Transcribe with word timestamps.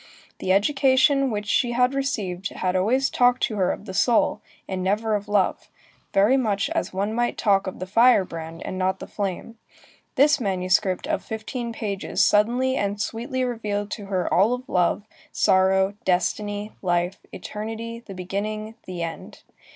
The 0.39 0.51
education 0.51 1.29
which 1.29 1.45
she 1.45 1.73
had 1.73 1.93
received 1.93 2.49
had 2.49 2.75
always 2.75 3.07
talked 3.11 3.43
to 3.43 3.57
her 3.57 3.71
of 3.71 3.85
the 3.85 3.93
soul, 3.93 4.41
and 4.67 4.81
never 4.83 5.13
of 5.13 5.27
love, 5.27 5.69
very 6.11 6.37
much 6.37 6.71
as 6.71 6.91
one 6.91 7.13
might 7.13 7.37
talk 7.37 7.67
of 7.67 7.77
the 7.77 7.85
firebrand 7.85 8.63
and 8.65 8.79
not 8.79 8.95
of 8.95 8.97
the 8.97 9.05
flame. 9.05 9.59
This 10.15 10.39
manuscript 10.41 11.05
of 11.05 11.23
fifteen 11.23 11.71
pages 11.71 12.25
suddenly 12.25 12.75
and 12.75 12.99
sweetly 12.99 13.43
revealed 13.43 13.91
to 13.91 14.07
her 14.07 14.27
all 14.33 14.53
of 14.55 14.67
love, 14.67 15.03
sorrow, 15.31 15.93
destiny, 16.03 16.71
life, 16.81 17.19
eternity, 17.31 17.99
the 18.03 18.15
beginning, 18.15 18.73
the 18.87 19.03
end. 19.03 19.43